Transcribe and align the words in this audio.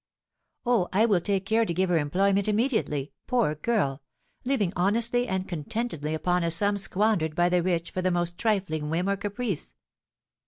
"Oh, 0.65 0.89
I 0.91 1.05
will 1.05 1.21
take 1.21 1.45
care 1.45 1.63
to 1.63 1.75
give 1.75 1.91
her 1.91 1.99
employment 1.99 2.47
immediately. 2.47 3.13
Poor 3.27 3.53
girl! 3.53 4.01
living 4.43 4.73
honestly 4.75 5.27
and 5.27 5.47
contentedly 5.47 6.15
upon 6.15 6.43
a 6.43 6.49
sum 6.49 6.79
squandered 6.79 7.35
by 7.35 7.49
the 7.49 7.61
rich 7.61 7.91
for 7.91 8.01
the 8.01 8.09
most 8.09 8.35
trifling 8.39 8.89
whim 8.89 9.07
or 9.07 9.15
caprice." 9.15 9.75